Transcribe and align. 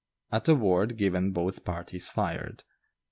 At 0.31 0.45
the 0.45 0.55
word 0.55 0.97
given 0.97 1.29
both 1.31 1.63
parties 1.63 2.09
fired. 2.09 2.63